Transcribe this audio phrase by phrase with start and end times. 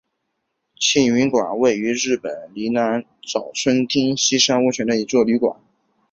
[0.79, 5.61] 庆云馆是位于日本山梨县南巨摩郡早川町西山温泉的一座旅馆。